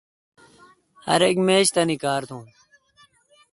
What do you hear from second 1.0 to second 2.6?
ار اک میش تانی کار تھوں۔